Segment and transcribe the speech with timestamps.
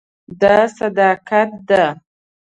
[0.41, 1.85] دا صداقت ده.